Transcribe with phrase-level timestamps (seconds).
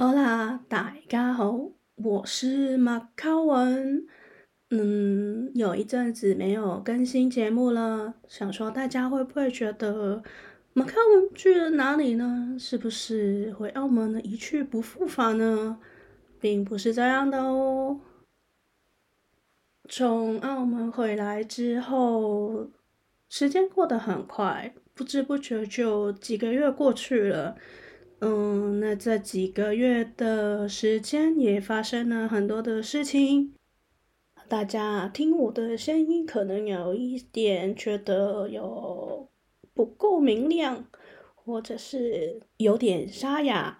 [0.00, 4.06] 哈喽，大家好，我是马卡文。
[4.70, 10.22] 嗯，有一阵子没有更新节目了，想说大家会不会觉得
[10.72, 12.54] 马卡文去了哪里呢？
[12.56, 15.80] 是不是回澳门了一去不复返呢？
[16.38, 17.98] 并不是这样的哦。
[19.88, 22.68] 从澳门回来之后，
[23.28, 27.56] 时间过得很快，不知不觉就几个月过去了。
[28.20, 33.54] 嗯，那这几个月的时间也发生了很多的事情。
[34.48, 39.28] 大家听我的声音，可能有一点觉得有
[39.72, 40.86] 不够明亮，
[41.36, 43.78] 或者是有点沙哑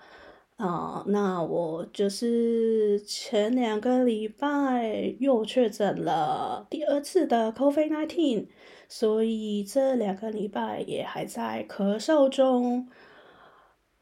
[0.56, 1.02] 啊。
[1.08, 8.46] 那我就是前两个礼拜又确诊了第二次的 COVID-19，
[8.88, 12.88] 所以这两个礼拜也还在咳嗽中。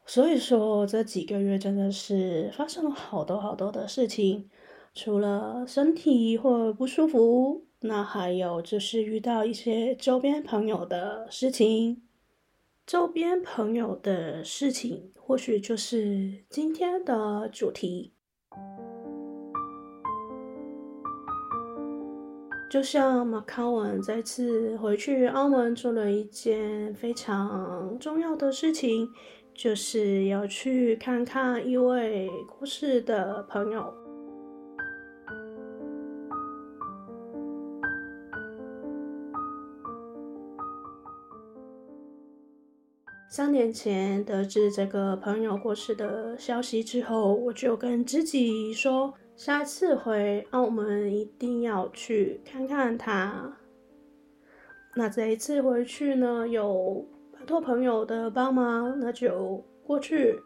[0.09, 4.49] 所以说，这几个月真的是发生了好多好多的事情，
[4.95, 12.01] 除了身体或不舒服，那还有就是遇到一些周边朋友的事情。
[12.85, 18.13] 周边朋友的事情，或许就是今天的主题。
[22.71, 29.09] 就像马卡文这次回去澳门做了一件非常重要的事情。
[29.57, 33.91] 就是要去看看一位过世的朋友。
[43.27, 53.57] 三年前得知这个朋友过世的消息之后，我就跟自己说，下次回澳门一定要去看看他。
[54.95, 57.07] 那这一次回去呢，有。
[57.47, 60.39] 托朋友的帮忙，那就过去。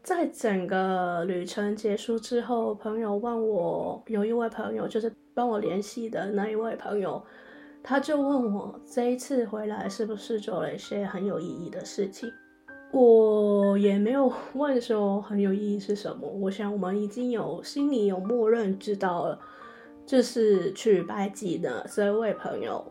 [0.00, 7.22] 在整个旅程结束之后，朋友问我，有一位朋友就是帮我联系的那一位朋友，
[7.82, 12.30] 他就问我这一次回来是不是做了一些很有意义的事情。
[12.90, 19.38] 我也没有问说很有意义是什么，我想我们已经有心里有默认知道了，
[20.06, 22.82] 就是去拜祭的这位朋友。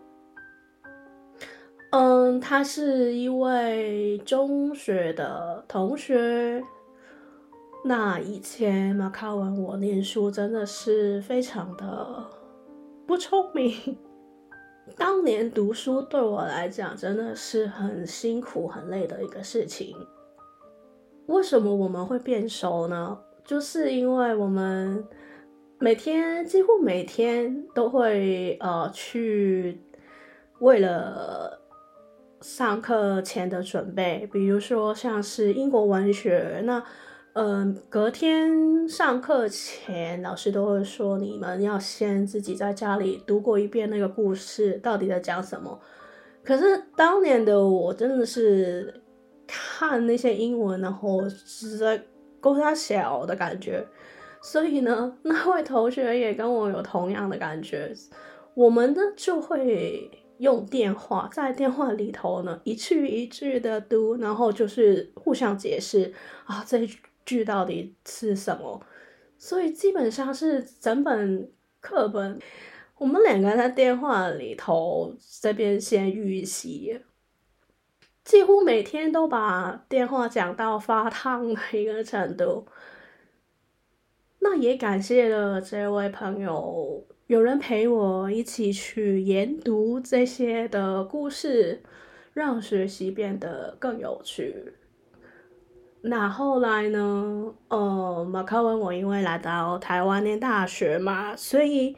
[1.92, 6.62] 嗯，他是一位中学的同学。
[7.86, 12.26] 那以前马卡文我念书真的是非常的
[13.06, 13.98] 不聪明。
[14.98, 19.96] 当年读书对我来讲真的是很辛苦、很累的一个事情。
[21.28, 23.18] 为什么我们会变熟呢？
[23.46, 25.04] 就是因为我们
[25.80, 29.80] 每天几乎每天都会呃去
[30.60, 31.62] 为了。
[32.42, 36.84] 上课前的准备，比如说像是英国文学，那，
[37.34, 45.80] 嗯、隔天上课前，老师都会说你们要先自己在家里读过一遍那个故事，到底在讲什么。
[46.44, 49.02] 可是当年的我真的是
[49.48, 52.00] 看那些英文，然后是在
[52.40, 53.84] 勾三小的感觉，
[54.42, 57.92] 所以呢，那位同学也跟我有同样的感觉，
[58.54, 60.12] 我们呢就会。
[60.40, 66.14] 用电话在电话里头呢，一句一句的读，然后就是互相解释
[66.46, 66.88] 啊，这
[67.26, 68.82] 句到底是什么？
[69.38, 72.40] 所以基本上是整本课本，
[72.98, 77.00] 我们两个在电话里头这边先预习，
[78.24, 82.68] 几乎每天都把电话讲到发烫的一个程度。
[84.40, 87.06] 那也感谢了这位朋友。
[87.28, 91.84] 有人陪我一起去研读这些的故事，
[92.32, 94.74] 让学习变得更有趣。
[96.04, 97.54] 那后来呢？
[97.68, 101.98] 呃，马卡文我因为来到台湾念大学嘛，所以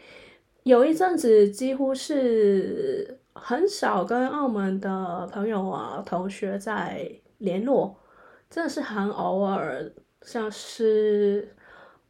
[0.64, 7.08] 有一阵子几乎是很少跟澳门的朋友啊、同学在
[7.38, 7.96] 联络，
[8.50, 9.92] 真的是很偶尔，
[10.24, 11.56] 像是。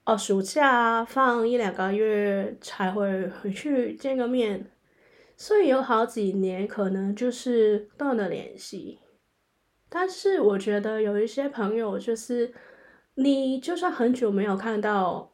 [0.09, 4.65] 哦，暑假放一两个月才会回去见个面，
[5.37, 8.97] 所以有好几年可能就是断了联系。
[9.87, 12.51] 但是我觉得有一些朋友，就是
[13.13, 15.31] 你就算很久没有看到，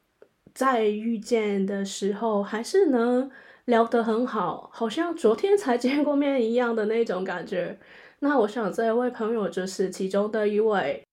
[0.54, 3.32] 在遇见的时候还是能
[3.64, 7.80] 聊得很好，好像昨天才见过面一样的那种感觉。
[8.20, 11.05] 那我想这位朋友就是其中的一位。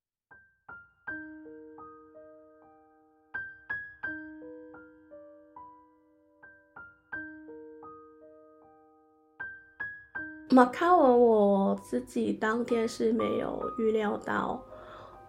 [10.53, 14.63] 马卡文，我自己当天是没有预料到，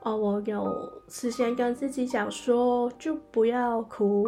[0.01, 4.25] 哦，我有事先跟自己讲说，就不要哭。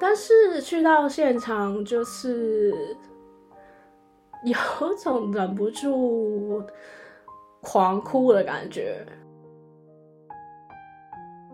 [0.00, 2.96] 但是去到现场，就是
[4.44, 6.62] 有种忍不住
[7.60, 9.06] 狂哭的感觉。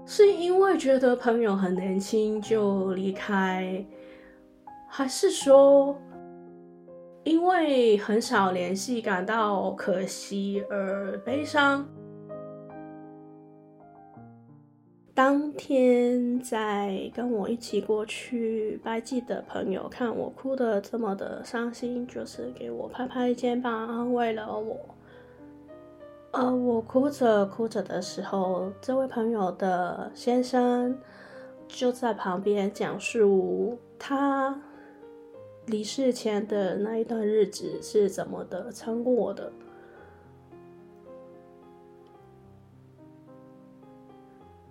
[0.07, 3.85] 是因为觉得朋友很年轻就离开，
[4.89, 5.97] 还是说
[7.25, 11.87] 因为很少联系感到可惜而悲伤？
[15.13, 24.79] 当天在跟我一起过去拜祭的朋友，看我哭得这么的伤心，就是给我拍拍肩膀，安慰了我。
[26.31, 30.97] 呃，我哭着哭着的时候，这位朋友的先生
[31.69, 34.59] 就在旁边讲述他
[35.71, 39.53] 离世前的那一段日子是怎么的撑过的。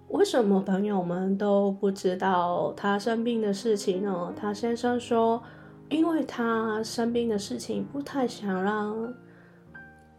[0.09, 4.33] 为什么朋友们都不知道他生病的事情呢？
[4.35, 5.41] 他先生说，
[5.87, 9.13] 因为他生病的事情不太想让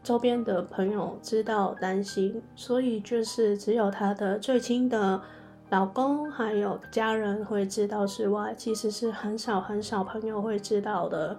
[0.02, 5.20] 周边的朋友知道担心，所以就是只有他的最亲的
[5.70, 11.36] 老公还有家人会知道之外，其实是很少很少朋友会知道的。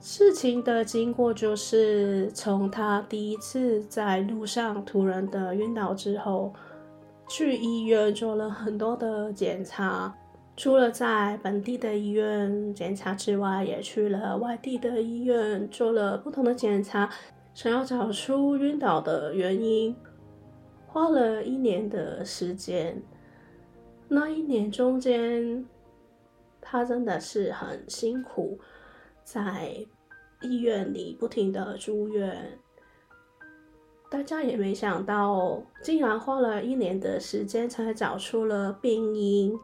[0.00, 6.52] 事情的经过就是从他第一次在路上突然的晕倒之后。
[7.28, 10.14] 去医院做了很多的检查，
[10.56, 17.10] 除了在本地的医院检查之外，也去了外地的医院做了不同的检查，
[17.52, 19.96] 想要找出晕倒的原因。
[20.96, 23.02] 花了一年的时间，
[24.08, 25.62] 那一年中间，
[26.58, 28.58] 他真的是很辛苦，
[29.22, 29.76] 在
[30.40, 32.58] 医院里不停的住院。
[34.10, 39.54] 大家也没想到，竟然花了一年的时间才找出了病因，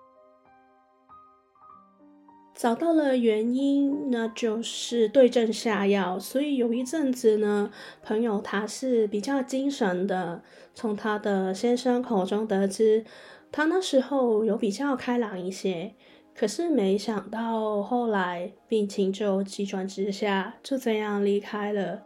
[2.62, 6.16] 找到了原因，那就是对症下药。
[6.16, 7.72] 所以有一阵子呢，
[8.04, 10.40] 朋友他是比较精神的，
[10.72, 13.04] 从他的先生口中得知，
[13.50, 15.94] 他那时候有比较开朗一些。
[16.36, 22.04] 可是没想到后来病情就急转直下，就这样离开了。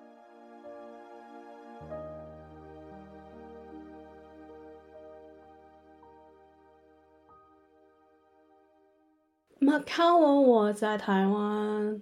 [9.66, 12.00] 马卡文，我在台湾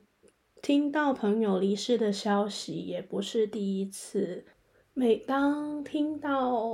[0.60, 4.44] 听到朋友离世的消息也不是第一次。
[4.92, 6.70] 每当听到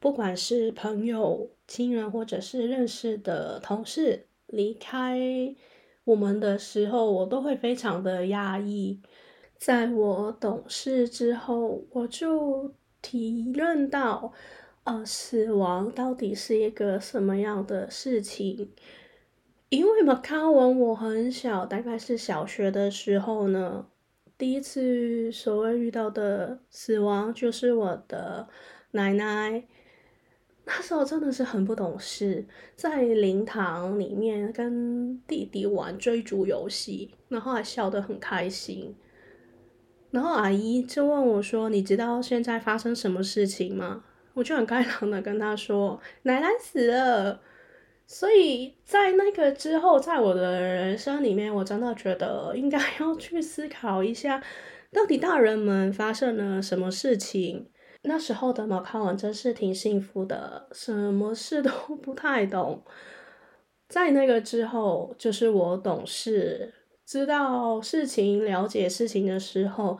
[0.00, 5.54] 不管是朋友、亲人，或者是认识的同事离开
[6.02, 9.00] 我们的时候，我都会非常的压抑。
[9.56, 14.32] 在我懂事之后，我就体认到，
[14.82, 18.72] 呃，死亡到底是一个什么样的事情。
[19.72, 23.86] 因为马卡文，我很小，大概是小学的时候呢，
[24.36, 28.46] 第一次所谓遇到的死亡就是我的
[28.90, 29.64] 奶奶。
[30.66, 32.46] 那时候真的是很不懂事，
[32.76, 38.94] 在灵堂里面跟弟弟玩追逐游戏，然后还笑得很开心。
[40.10, 44.04] 然后阿姨就问我说：“你知道现在发生什么事情吗？”
[44.34, 47.40] 我就很开朗的跟她说：“奶奶死了。”
[48.06, 54.42] 所以在那个之后，在我的人生里面，我真的觉得应该 要去思考一下，
[54.92, 57.70] 到底大人们发生了什么事情。
[58.02, 61.70] 那时候的马卡文真是挺幸福的，什么事都
[62.02, 62.82] 不太懂。
[63.88, 66.74] 在那个之后，就是我懂事，
[67.06, 69.98] 知道事情、了解事情的时候，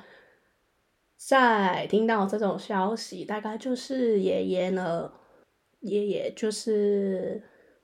[1.16, 5.12] 在听到这种消息，大概就是爷爷呢，
[5.80, 7.42] 爷爷就是。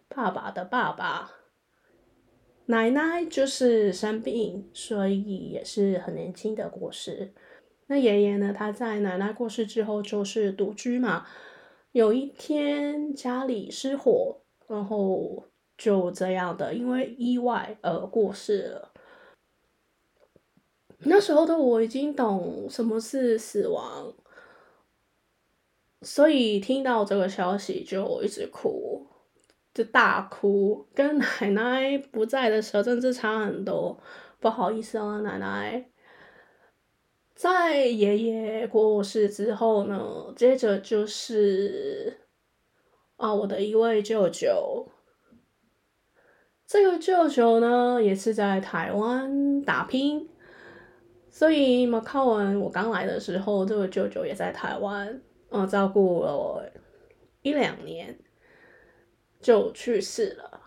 [0.09, 1.31] 爸爸的爸爸，
[2.67, 7.33] 奶奶就是生病，所以也是很年轻的过世。
[7.87, 8.53] 那爷爷呢？
[8.53, 11.27] 他在奶奶过世之后就是独居嘛。
[11.93, 15.47] 有一天家里失火，然后
[15.79, 18.93] 就这样的因为意外而过世了。
[20.99, 24.13] 那时候的我已经懂什么是死亡，
[26.03, 29.08] 所以听到这个消息就一直哭。
[29.79, 33.97] 就大哭，跟奶奶不在的时候，真的差很多。
[34.41, 35.89] 不好意思啊，奶奶。
[37.33, 42.19] 在爷爷过世之后呢，接着就是
[43.19, 44.89] 啊，我的一位舅舅。
[46.67, 50.29] 这个舅舅呢，也是在台湾打拼，
[51.31, 55.23] 所以马靠文我刚来的时候，这个舅舅也在台湾。
[55.51, 56.65] 嗯，照顾了我
[57.43, 58.19] 一两年，
[59.41, 60.59] 就去世了。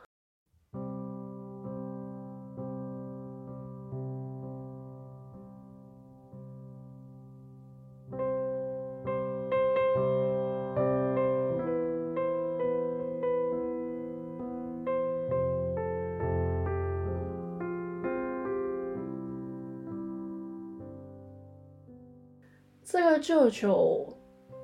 [22.91, 24.05] 这个舅舅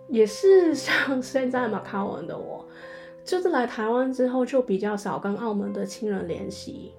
[0.10, 2.68] 也是像 现在马卡文的我，
[3.28, 6.94] 就是来台湾之后就比较少跟澳门的亲人联系，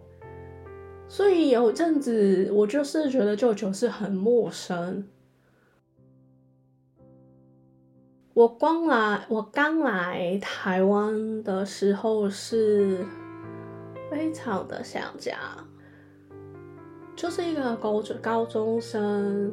[1.09, 5.09] 所以有阵子我就是觉得舅舅是很陌生。
[8.35, 13.07] 我刚来，我刚来台湾的时候是
[14.11, 15.39] 非常的想家，
[17.17, 19.51] 就是一个高中高中生。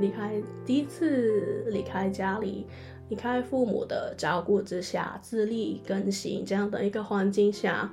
[0.00, 2.68] 离开第一次离开家里，
[3.08, 7.90] 离开父母的照顾之下，自力更生这样的一个环境下，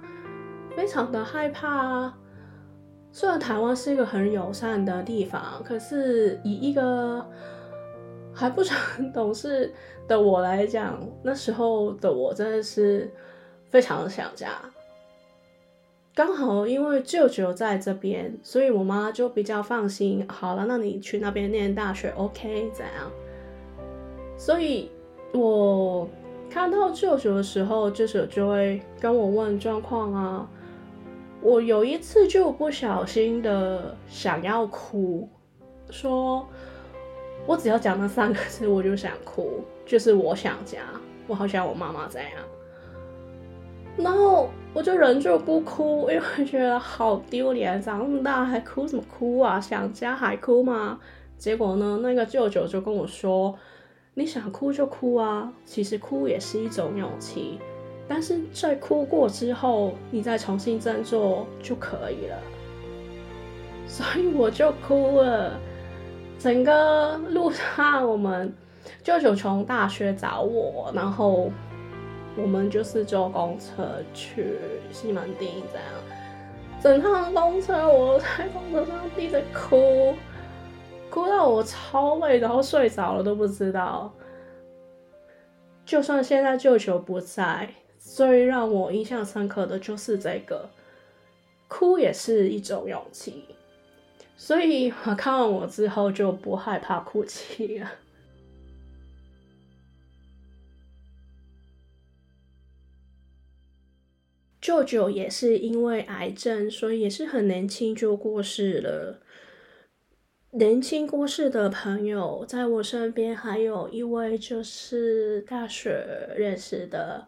[0.76, 2.14] 非常的害怕。
[3.12, 7.26] 虽然台湾是一个很友善的地方，可是以一个
[8.34, 9.74] 还不是很懂事
[10.06, 13.10] 的我来讲，那时候的我真的是
[13.70, 14.50] 非常想家。
[16.14, 20.26] 刚好因为舅舅在这边，所以我妈就比较放心。
[20.28, 22.70] 好了，那你去那边念大学，OK？
[22.74, 23.12] 怎样？
[24.38, 24.92] 所以
[25.36, 26.08] 我
[26.50, 30.50] 看到舅舅的时候，舅舅就会跟我问状况啊。
[31.42, 35.30] 我有一次就不小心的想要哭，
[35.90, 36.48] 说
[37.46, 40.80] 我只要讲那三个字，我就想哭，就是我想家，
[41.28, 42.30] 我好想我妈妈这样，
[43.98, 44.50] 然后。
[44.76, 49.58] 我就忍住不哭，因为觉得好丢脸，长那么大还哭什么哭啊？
[49.58, 51.00] 想家还哭吗？
[51.38, 53.56] 结果呢，那个舅舅就跟我说
[54.16, 57.60] ：“你想哭就哭啊，其实哭也是一种勇气，
[58.08, 62.38] 但是在哭过之后，你再重新振作就可以了。
[63.86, 65.60] ”所以我就哭了。
[66.40, 68.52] 整个路上，我们
[69.04, 71.52] 舅舅从大学找我，然后。
[72.38, 74.58] 我们就是坐公车去
[74.92, 75.88] 西门町，这样，
[76.84, 80.14] 整趟公车我在公车上一直哭，
[81.10, 84.14] 哭到我超累，然后睡着了都不知道。
[85.86, 90.70] 就算现在舅舅不在，最让我印象深刻的就是这个，
[91.68, 93.46] 哭也是一种勇气。
[94.36, 97.90] 所以我看完我之后就不害怕哭泣了。
[104.60, 109.22] 舅舅也是因为癌症，所以也是很年轻就过世了。
[110.58, 117.28] 年轻过世的朋友在我身边，还有一位就是大学认识的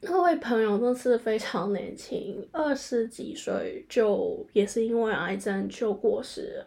[0.00, 6.64] 那位朋友，都是非常年轻，二十几岁就也是因为癌症就过世。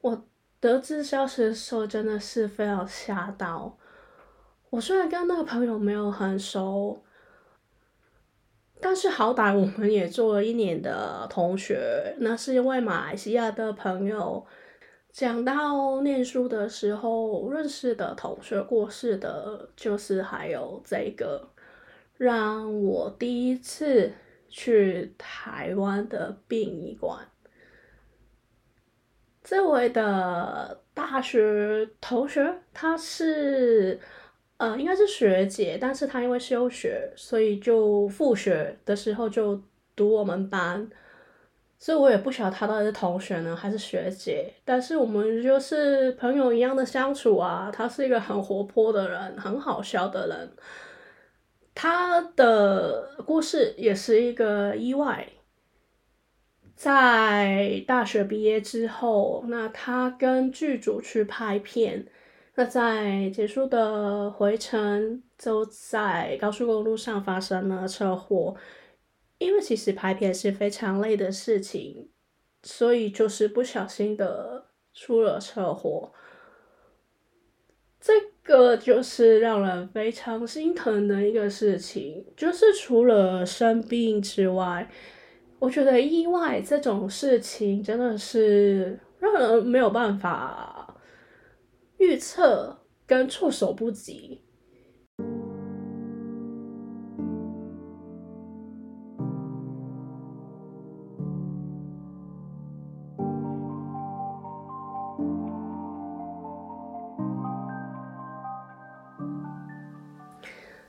[0.00, 0.26] 我
[0.58, 3.76] 得知消息的时候，真的是非常吓到。
[4.70, 7.02] 我虽然跟那个朋友没有很熟。
[8.82, 14.46] 但是好歹我们也做了一年的同学，那是因为马来西亚的朋友
[15.12, 21.50] 讲到念书的时候认识的同学过世的，就是还有这个
[22.16, 24.12] 让我第一次
[24.48, 27.28] 去台湾的殡仪馆。
[29.44, 34.00] 这位的大学同学，他是。
[34.60, 39.58] 呃，应该是学姐，但是她因为休学，所以就复学的时候就
[39.96, 40.86] 读我们班，
[41.78, 47.70] 所以我也不晓得她到底是同学呢还是学姐，但是我们就是朋友一样的相处啊。
[47.72, 50.52] 她是一个很活泼的人，很好笑的人。
[51.74, 55.26] 她的故事也是一个意外，
[56.76, 62.06] 在大学毕业之后，那她跟剧组去拍片。
[62.60, 68.54] 那在结束的回程，就在高速公路上发生了车祸。
[69.38, 72.10] 因为其实拍片是非常累的事情，
[72.62, 76.12] 所以就是不小心的出了车祸。
[77.98, 78.12] 这
[78.42, 82.22] 个就是让人非常心疼的一个事情。
[82.36, 84.86] 就是除了生病之外，
[85.58, 90.79] 我觉得意外这种事情真的是让人没有办法。
[92.00, 94.40] 预测跟措手不及。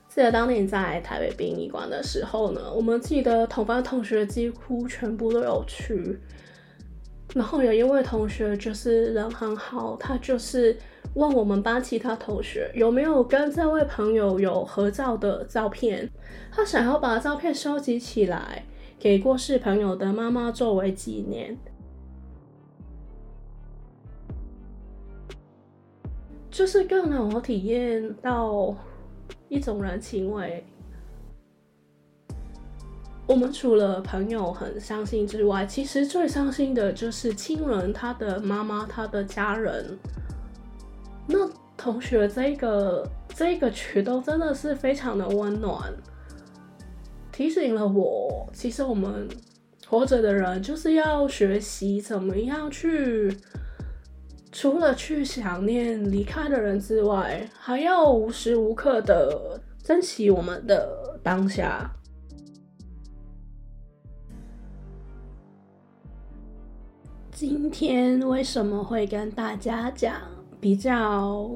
[0.08, 6.18] 记得当年在台北殡仪馆的时候呢，我们记得同班同学几乎全部都有去。
[7.34, 10.78] 然后有一位同学就是人很好，他就是
[11.14, 16.10] 问我们班其他同学有没有跟这位朋友有合照的照片，
[16.52, 18.64] 他想要把照片收集起来，
[18.98, 21.58] 给过世朋友的妈妈作为纪念。
[26.50, 28.76] 就是更让我体验到
[29.50, 30.64] 一种人情味。
[33.26, 39.98] 我们除了朋友很伤心之外，其实最伤心的就是亲人，他的妈妈，他的家人。
[41.32, 45.92] 那同学这个这个举动真的是非常的温暖，
[47.32, 49.28] 提醒了我，其实我们
[49.88, 53.36] 活着的人就是要学习怎么样去。
[54.54, 61.90] 除了去想念离开的人之外，还要无时无刻的珍惜我们的当下。
[67.32, 70.14] 今天为什么会跟大家讲
[70.62, 71.50] 比较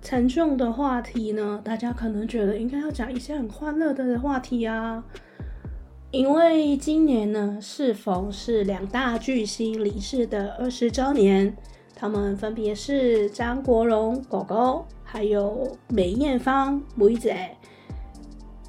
[0.00, 1.60] 沉重的话题呢？
[1.64, 5.02] 大家可能觉得应该要讲一些很欢乐的话题啊，
[6.12, 11.54] 因为今年呢，适逢是两大巨星离世的二十周年。
[11.98, 17.56] 他们分别是张国荣狗狗，还有梅艳芳梅姐。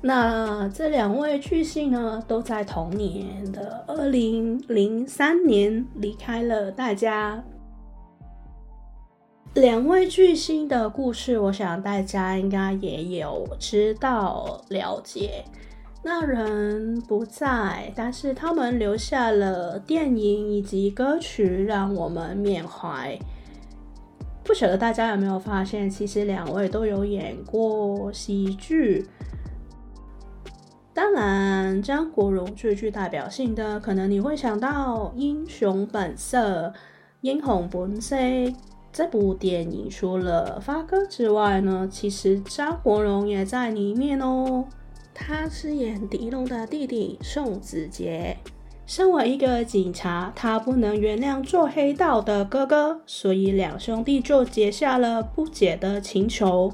[0.02, 7.44] 那这两位巨星呢，都在同年的二零零三年离开了大家。
[9.58, 15.44] 两位巨星的故事，我想大家应该也有知道了解。
[16.04, 23.18] 那人不在，但是他们留下了电影以及歌曲，让我们缅怀。
[24.44, 29.08] 不晓得大家有没有发现，其实两位都有演过喜剧。
[30.94, 36.68] 当然，张国荣最具代表性的，可能你会想到《英雄本色》
[37.22, 38.16] 《英雄本色》
[38.98, 39.88] 这部电影。
[39.88, 44.66] 除了发哥之外呢，其实张国荣也在里面哦。
[45.14, 48.36] 他饰演狄龙的弟弟宋子杰。
[48.88, 56.74] 身为一个警察，他不能原谅做黑道的哥哥，所以两兄弟就结下了不解的情仇。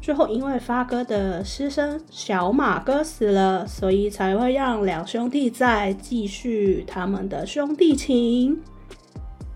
[0.00, 8.60] 最后，因为发哥的师生小马哥死了，所以才会让两兄弟再继续他们的兄弟情。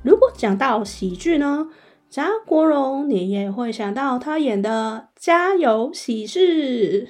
[0.07, 1.69] 如果讲到喜剧呢，
[2.09, 7.07] 张国荣你也会想到他演的《家有喜事》。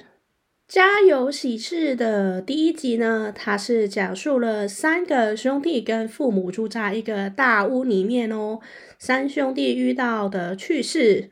[0.67, 8.61] 家有喜事的第一集呢，他是讲述了三个兄弟跟父母住在一个大屋里面哦，
[8.97, 11.29] 三兄弟遇到的趣事。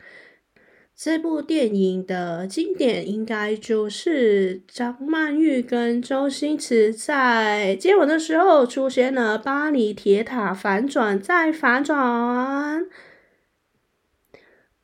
[0.98, 12.86] 这部电影的经典应该就是张曼玉跟周星驰在接吻的时候出现了巴黎铁塔反转再反转。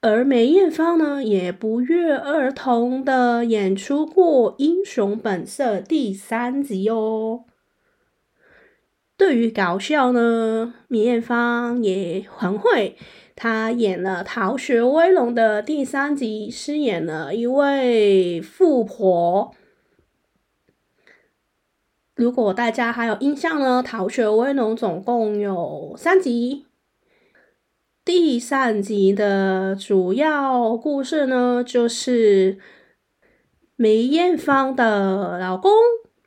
[0.01, 7.45] 而梅艳芳呢，也不约而同的演出过《英雄本色》第三集哦。
[9.15, 12.97] 对于搞笑呢，梅艳芳也很会。
[13.43, 19.55] 她演了《逃学威龙》的第三集，饰演了一位富婆。
[22.13, 26.67] 如果大家还有印象呢，《逃学威龙》总共有三集。
[28.05, 32.59] 第三集的主要故事呢，就是
[33.75, 35.71] 梅艳芳的老公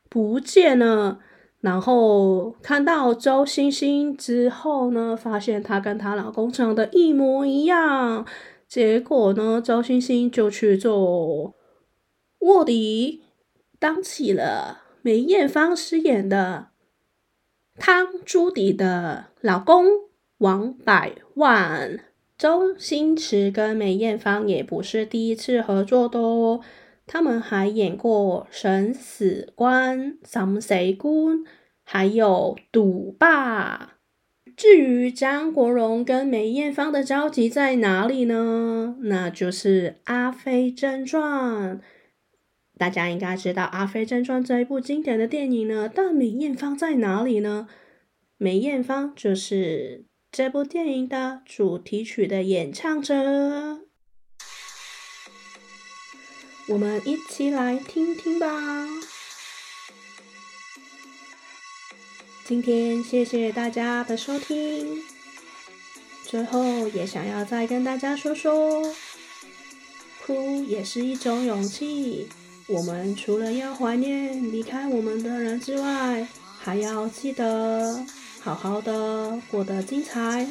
[0.09, 1.19] 不见了，
[1.65, 8.25] 然后看到周星星之后呢，发现她跟她老公长得一模一样，
[8.67, 11.55] 结果呢，周星星就去做
[12.39, 13.23] 卧底，
[13.79, 16.67] 当起了梅艳芳饰演的
[17.79, 20.05] 汤朱迪的老公。
[20.39, 21.97] 王百万，
[22.37, 26.59] 周星驰跟梅艳芳也不是第一次合作的哦，
[27.05, 31.37] 他们还演过《审死官》、《审死官》，
[31.83, 33.77] 还有《赌霸》。
[34.55, 38.97] 至于张国荣跟梅艳芳的交集在哪里呢？
[39.01, 41.77] 那就是《阿飞正传》。
[42.77, 47.67] 大家应该知道《阿飞正传》这一部经典的电影呢，但梅艳芳在哪里呢？
[48.37, 50.05] 梅艳芳就是。
[50.31, 53.84] 这部电影的主题曲的演唱者，
[56.67, 58.47] 我们一起来听听吧。
[62.43, 65.03] 今天谢谢大家的收听。
[66.23, 68.93] 最后也想要再跟大家说说
[70.25, 72.27] 哭也是一种勇气
[72.67, 76.27] 我们除了要怀念离开我们的人之外
[76.59, 78.03] 还要记得
[78.41, 80.47] 好好的过得精彩。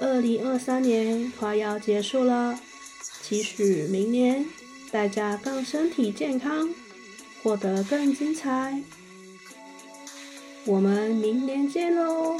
[0.00, 2.58] 二零二三年快要结束了
[3.22, 4.46] 期许明年
[4.90, 6.68] 大家更身体健康
[7.42, 8.82] 活得更精彩。
[10.64, 12.38] 我们明年见喽。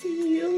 [0.00, 0.54] See you